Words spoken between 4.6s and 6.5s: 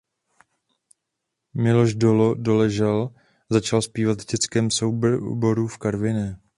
sboru v Karviné.